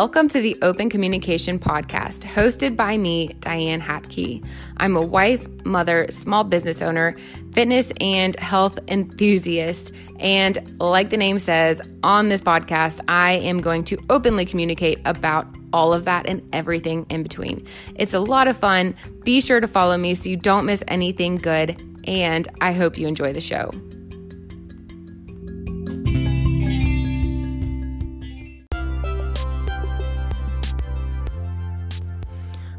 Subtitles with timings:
[0.00, 4.46] Welcome to the Open Communication Podcast, hosted by me, Dianne Hatke.
[4.76, 7.16] I'm a wife, mother, small business owner,
[7.50, 9.92] fitness and health enthusiast.
[10.20, 15.48] And like the name says, on this podcast, I am going to openly communicate about
[15.72, 17.66] all of that and everything in between.
[17.96, 18.94] It's a lot of fun.
[19.24, 21.76] Be sure to follow me so you don't miss anything good.
[22.04, 23.72] And I hope you enjoy the show.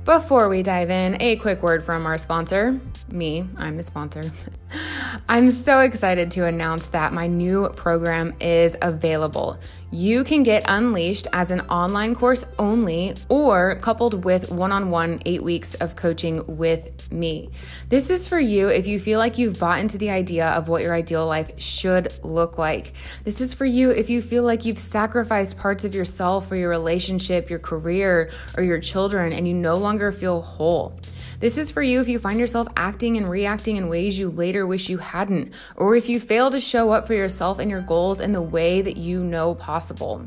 [0.09, 4.23] Before we dive in, a quick word from our sponsor me, I'm the sponsor.
[5.27, 9.57] I'm so excited to announce that my new program is available.
[9.91, 15.21] You can get Unleashed as an online course only or coupled with one on one
[15.25, 17.49] eight weeks of coaching with me.
[17.89, 20.83] This is for you if you feel like you've bought into the idea of what
[20.83, 22.93] your ideal life should look like.
[23.23, 26.69] This is for you if you feel like you've sacrificed parts of yourself for your
[26.69, 30.99] relationship, your career, or your children, and you no longer feel whole.
[31.39, 34.67] This is for you if you find yourself acting and reacting in ways you later
[34.67, 38.19] wish you hadn't, or if you fail to show up for yourself and your goals
[38.19, 40.25] in the way that you know possible.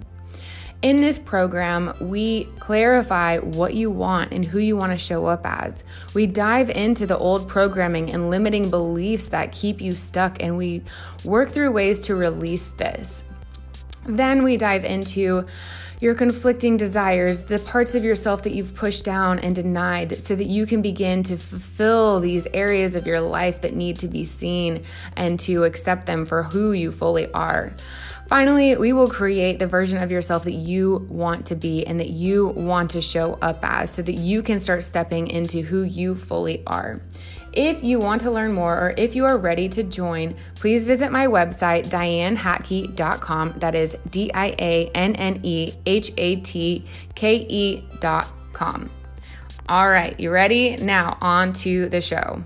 [0.80, 5.42] In this program, we clarify what you want and who you want to show up
[5.44, 5.84] as.
[6.14, 10.82] We dive into the old programming and limiting beliefs that keep you stuck, and we
[11.24, 13.22] work through ways to release this.
[14.06, 15.44] Then we dive into
[16.02, 20.46] your conflicting desires, the parts of yourself that you've pushed down and denied, so that
[20.46, 24.82] you can begin to fulfill these areas of your life that need to be seen
[25.16, 27.72] and to accept them for who you fully are.
[28.32, 32.08] Finally, we will create the version of yourself that you want to be and that
[32.08, 36.14] you want to show up as so that you can start stepping into who you
[36.14, 37.02] fully are.
[37.52, 41.12] If you want to learn more or if you are ready to join, please visit
[41.12, 43.52] my website, diannehatke.com.
[43.58, 48.90] That is D I A N N E H A T K E.com.
[49.68, 50.76] All right, you ready?
[50.76, 52.42] Now, on to the show.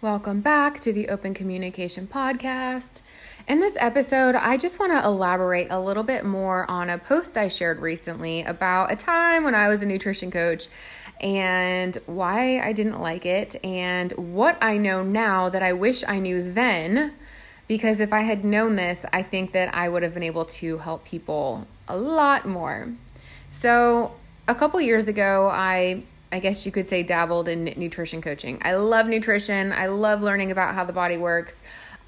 [0.00, 3.02] Welcome back to the Open Communication Podcast.
[3.48, 7.36] In this episode, I just want to elaborate a little bit more on a post
[7.36, 10.68] I shared recently about a time when I was a nutrition coach
[11.20, 16.20] and why I didn't like it and what I know now that I wish I
[16.20, 17.14] knew then.
[17.66, 20.78] Because if I had known this, I think that I would have been able to
[20.78, 22.86] help people a lot more.
[23.50, 24.12] So,
[24.46, 28.60] a couple years ago, I I guess you could say dabbled in nutrition coaching.
[28.62, 29.72] I love nutrition.
[29.72, 31.62] I love learning about how the body works.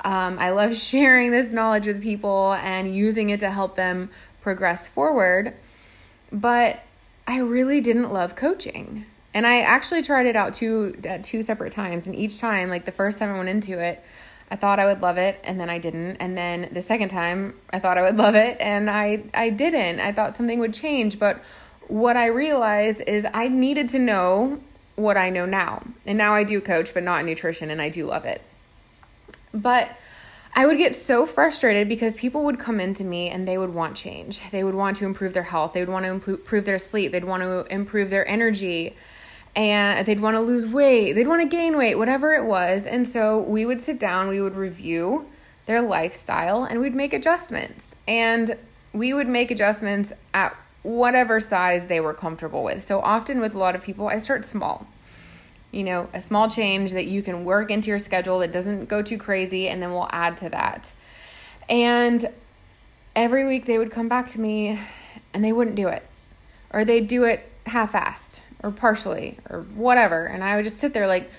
[0.04, 4.10] Um, I love sharing this knowledge with people and using it to help them
[4.42, 5.54] progress forward.
[6.32, 6.82] But
[7.26, 9.06] I really didn't love coaching.
[9.32, 12.84] And I actually tried it out two at two separate times and each time like
[12.84, 14.03] the first time I went into it
[14.50, 17.54] I thought I would love it and then I didn't and then the second time
[17.72, 20.00] I thought I would love it and I I didn't.
[20.00, 21.42] I thought something would change, but
[21.91, 24.61] what I realized is I needed to know
[24.97, 25.83] what I know now.
[26.06, 28.43] And now I do coach but not in nutrition and I do love it.
[29.53, 29.91] But
[30.55, 33.97] I would get so frustrated because people would come into me and they would want
[33.97, 34.51] change.
[34.51, 35.73] They would want to improve their health.
[35.73, 37.12] They would want to improve their sleep.
[37.12, 38.97] They'd want to improve their energy.
[39.57, 41.15] And they'd want to lose weight.
[41.15, 42.87] They'd want to gain weight, whatever it was.
[42.87, 45.27] And so we would sit down, we would review
[45.67, 47.97] their lifestyle, and we'd make adjustments.
[48.07, 48.57] And
[48.93, 52.82] we would make adjustments at whatever size they were comfortable with.
[52.82, 54.86] So often with a lot of people, I start small
[55.72, 59.02] you know, a small change that you can work into your schedule that doesn't go
[59.02, 60.92] too crazy, and then we'll add to that.
[61.68, 62.28] And
[63.14, 64.78] every week they would come back to me
[65.32, 66.02] and they wouldn't do it,
[66.72, 70.26] or they'd do it half assed or partially or whatever.
[70.26, 71.30] And I would just sit there like,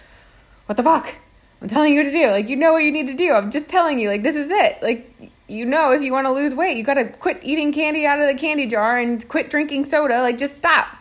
[0.66, 1.14] what the fuck?
[1.62, 2.32] I'm telling you what to do.
[2.32, 3.34] Like, you know what you need to do.
[3.34, 4.82] I'm just telling you, like, this is it.
[4.82, 8.06] Like, you know, if you want to lose weight, you got to quit eating candy
[8.06, 10.22] out of the candy jar and quit drinking soda.
[10.22, 10.98] Like, just stop.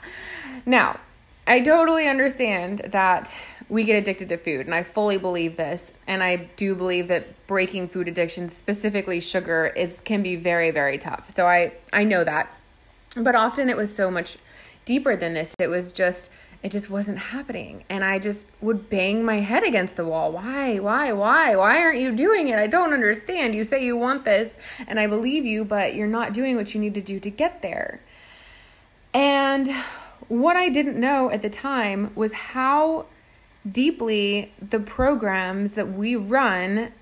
[0.66, 0.98] Now,
[1.46, 3.34] I totally understand that
[3.68, 5.92] we get addicted to food, and I fully believe this.
[6.08, 10.98] And I do believe that breaking food addiction, specifically sugar, is can be very, very
[10.98, 11.30] tough.
[11.34, 12.52] So I I know that,
[13.16, 14.36] but often it was so much
[14.84, 15.54] deeper than this.
[15.60, 19.96] It was just it just wasn't happening, and I just would bang my head against
[19.96, 20.32] the wall.
[20.32, 22.58] Why, why, why, why aren't you doing it?
[22.58, 23.54] I don't understand.
[23.54, 26.80] You say you want this, and I believe you, but you're not doing what you
[26.80, 28.00] need to do to get there.
[29.14, 29.68] And
[30.28, 33.06] what I didn't know at the time was how
[33.70, 36.92] deeply the programs that we run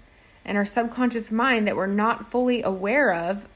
[0.45, 3.49] and our subconscious mind that we're not fully aware of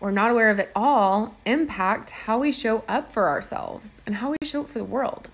[0.00, 4.30] or not aware of at all impact how we show up for ourselves and how
[4.30, 5.28] we show up for the world.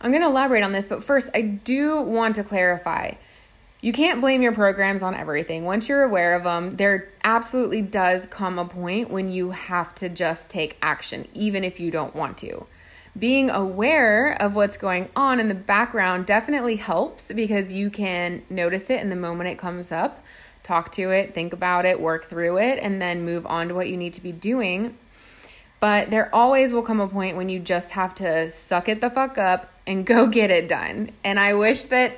[0.00, 3.14] I'm going to elaborate on this, but first, I do want to clarify
[3.80, 5.64] you can't blame your programs on everything.
[5.64, 10.08] Once you're aware of them, there absolutely does come a point when you have to
[10.08, 12.66] just take action, even if you don't want to.
[13.18, 18.90] Being aware of what's going on in the background definitely helps because you can notice
[18.90, 20.22] it in the moment it comes up,
[20.66, 23.88] talk to it, think about it, work through it, and then move on to what
[23.88, 24.96] you need to be doing.
[25.78, 29.10] But there always will come a point when you just have to suck it the
[29.10, 31.10] fuck up and go get it done.
[31.22, 32.16] And I wish that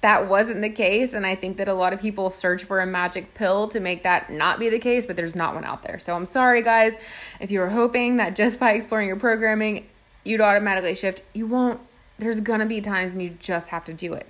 [0.00, 1.14] that wasn't the case.
[1.14, 4.04] And I think that a lot of people search for a magic pill to make
[4.04, 5.98] that not be the case, but there's not one out there.
[5.98, 6.94] So I'm sorry, guys.
[7.40, 9.86] If you were hoping that just by exploring your programming,
[10.24, 11.80] you'd automatically shift, you won't.
[12.18, 14.26] There's gonna be times when you just have to do it.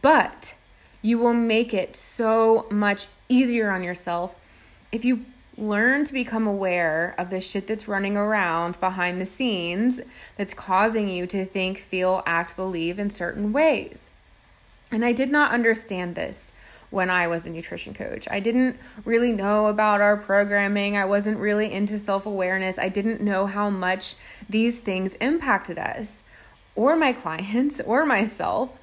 [0.00, 0.54] But
[1.02, 4.38] you will make it so much easier on yourself
[4.90, 5.24] if you
[5.58, 10.00] learn to become aware of the shit that's running around behind the scenes
[10.36, 14.10] that's causing you to think, feel, act, believe in certain ways.
[14.92, 16.52] And I did not understand this
[16.90, 18.26] when I was a nutrition coach.
[18.30, 20.96] I didn't really know about our programming.
[20.96, 22.78] I wasn't really into self awareness.
[22.78, 24.14] I didn't know how much
[24.48, 26.22] these things impacted us
[26.74, 28.77] or my clients or myself.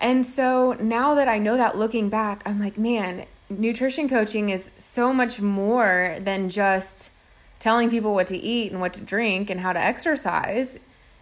[0.00, 4.70] And so now that I know that looking back, I'm like, man, nutrition coaching is
[4.78, 7.10] so much more than just
[7.58, 10.78] telling people what to eat and what to drink and how to exercise.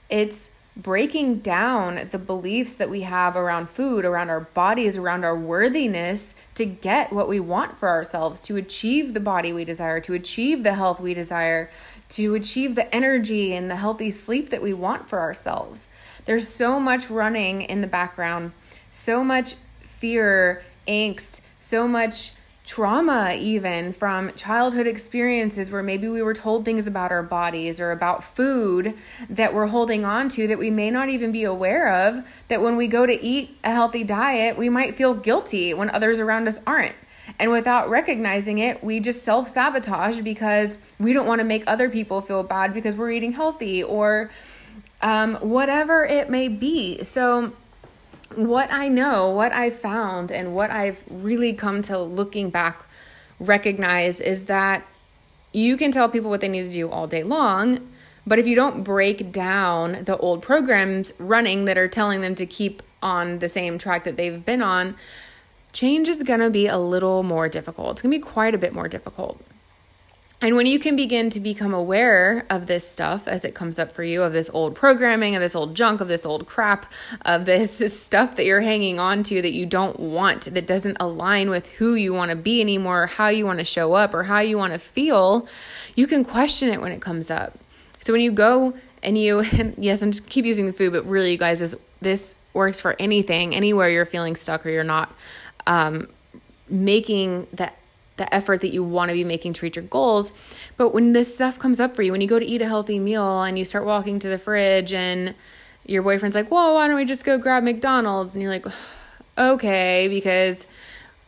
[0.08, 5.36] It's breaking down the beliefs that we have around food, around our bodies, around our
[5.36, 10.14] worthiness to get what we want for ourselves, to achieve the body we desire, to
[10.14, 11.68] achieve the health we desire,
[12.10, 15.88] to achieve the energy and the healthy sleep that we want for ourselves.
[16.26, 18.52] There's so much running in the background,
[18.98, 22.32] so much fear, angst, so much
[22.66, 27.92] trauma, even from childhood experiences where maybe we were told things about our bodies or
[27.92, 28.92] about food
[29.30, 32.28] that we're holding on to that we may not even be aware of.
[32.48, 36.20] That when we go to eat a healthy diet, we might feel guilty when others
[36.20, 36.96] around us aren't.
[37.38, 41.88] And without recognizing it, we just self sabotage because we don't want to make other
[41.88, 44.30] people feel bad because we're eating healthy or
[45.00, 47.02] um, whatever it may be.
[47.04, 47.52] So,
[48.34, 52.84] what I know, what I found, and what I've really come to looking back
[53.40, 54.86] recognize is that
[55.52, 57.88] you can tell people what they need to do all day long,
[58.26, 62.46] but if you don't break down the old programs running that are telling them to
[62.46, 64.96] keep on the same track that they've been on,
[65.72, 67.92] change is going to be a little more difficult.
[67.92, 69.40] It's going to be quite a bit more difficult.
[70.40, 73.90] And when you can begin to become aware of this stuff as it comes up
[73.90, 76.86] for you, of this old programming, of this old junk, of this old crap,
[77.22, 81.50] of this stuff that you're hanging on to that you don't want, that doesn't align
[81.50, 84.22] with who you want to be anymore, or how you want to show up, or
[84.22, 85.48] how you want to feel,
[85.96, 87.58] you can question it when it comes up.
[87.98, 91.04] So when you go and you, and yes, I'm just keep using the food, but
[91.04, 95.12] really, you guys, this, this works for anything, anywhere you're feeling stuck or you're not
[95.66, 96.08] um,
[96.68, 97.76] making that
[98.18, 100.32] the effort that you want to be making to reach your goals.
[100.76, 102.98] But when this stuff comes up for you, when you go to eat a healthy
[102.98, 105.34] meal and you start walking to the fridge and
[105.86, 108.66] your boyfriend's like, "Well, why don't we just go grab McDonald's?" and you're like,
[109.38, 110.66] "Okay," because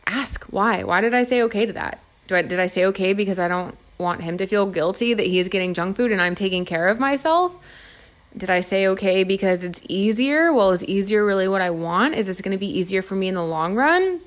[0.07, 0.83] ask why.
[0.83, 1.99] Why did I say okay to that?
[2.27, 5.25] Do I did I say okay because I don't want him to feel guilty that
[5.25, 7.57] he's getting junk food and I'm taking care of myself?
[8.35, 10.53] Did I say okay because it's easier?
[10.53, 12.15] Well, is easier really what I want?
[12.15, 14.21] Is this going to be easier for me in the long run?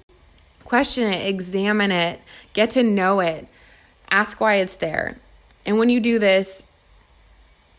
[0.65, 2.21] Question it, examine it,
[2.53, 3.47] get to know it,
[4.11, 5.19] ask why it's there.
[5.67, 6.63] And when you do this,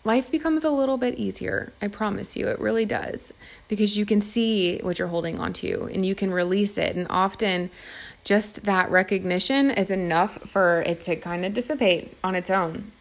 [0.04, 1.74] life becomes a little bit easier.
[1.82, 3.34] I promise you, it really does.
[3.68, 6.96] Because you can see what you're holding on to and you can release it.
[6.96, 7.70] And often,
[8.24, 12.92] just that recognition is enough for it to kind of dissipate on its own.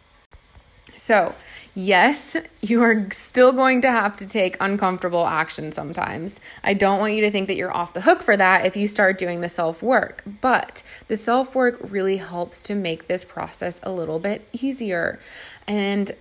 [0.97, 1.35] So,
[1.73, 6.39] yes, you are still going to have to take uncomfortable action sometimes.
[6.63, 8.87] I don't want you to think that you're off the hook for that if you
[8.87, 13.79] start doing the self work, but the self work really helps to make this process
[13.83, 15.19] a little bit easier.
[15.67, 16.11] And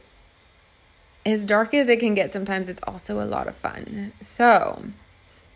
[1.24, 4.12] as dark as it can get, sometimes it's also a lot of fun.
[4.20, 4.84] So,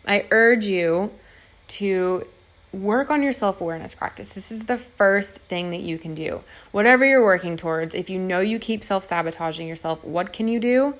[0.06, 1.10] I urge you
[1.68, 2.26] to
[2.72, 4.30] work on your self awareness practice.
[4.30, 6.42] This is the first thing that you can do.
[6.72, 10.60] Whatever you're working towards, if you know you keep self sabotaging yourself, what can you
[10.60, 10.94] do?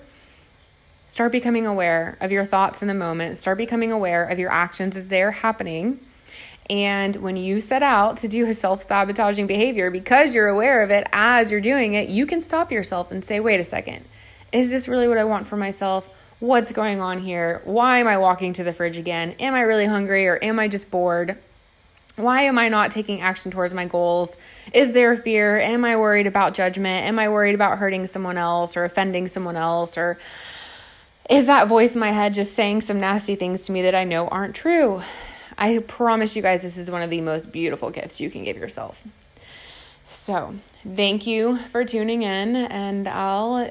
[1.07, 3.39] Start becoming aware of your thoughts in the moment.
[3.39, 6.01] Start becoming aware of your actions as they're happening.
[6.71, 10.91] And when you set out to do a self sabotaging behavior, because you're aware of
[10.91, 14.05] it as you're doing it, you can stop yourself and say, wait a second,
[14.53, 16.11] is this really what I want for myself?
[16.41, 17.63] What's going on here?
[17.65, 19.35] Why am I walking to the fridge again?
[19.41, 21.39] Am I really hungry or am I just bored?
[22.19, 24.37] Why am I not taking action towards my goals?
[24.75, 25.61] Is there fear?
[25.61, 27.07] Am I worried about judgment?
[27.07, 29.97] Am I worried about hurting someone else or offending someone else?
[29.97, 30.19] Or
[31.31, 34.03] is that voice in my head just saying some nasty things to me that I
[34.03, 35.01] know aren't true?
[35.57, 38.57] I promise you guys, this is one of the most beautiful gifts you can give
[38.57, 39.01] yourself.
[40.11, 43.71] So, thank you for tuning in, and I'll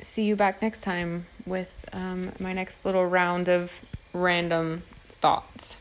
[0.00, 3.80] see you back next time with um, my next little round of
[4.12, 4.82] random
[5.20, 5.78] thoughts.